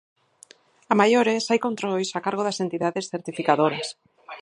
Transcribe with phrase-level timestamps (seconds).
[0.91, 3.87] A maiores, hai controis a cargo das entidades certificadoras.